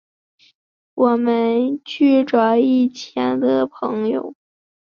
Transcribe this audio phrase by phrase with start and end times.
[0.95, 4.33] 我们要去找以前的朋友